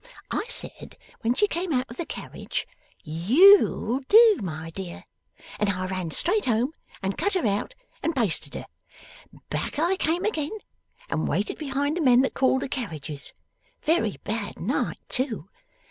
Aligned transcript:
I 0.31 0.47
said 0.49 0.97
when 1.19 1.35
she 1.35 1.45
came 1.45 1.71
out 1.71 1.85
of 1.91 1.97
the 1.97 2.07
carriage, 2.07 2.67
"YOU'll 3.03 3.99
do, 4.07 4.39
my 4.41 4.71
dear!" 4.71 5.03
and 5.59 5.69
I 5.69 5.85
ran 5.85 6.09
straight 6.09 6.45
home 6.45 6.73
and 7.03 7.19
cut 7.19 7.35
her 7.35 7.45
out 7.45 7.75
and 8.01 8.15
basted 8.15 8.55
her. 8.55 8.65
Back 9.51 9.77
I 9.77 9.97
came 9.97 10.25
again, 10.25 10.57
and 11.07 11.27
waited 11.27 11.59
behind 11.59 11.97
the 11.97 12.01
men 12.01 12.21
that 12.21 12.33
called 12.33 12.63
the 12.63 12.67
carriages. 12.67 13.31
Very 13.83 14.17
bad 14.23 14.59
night 14.59 14.97
too. 15.07 15.47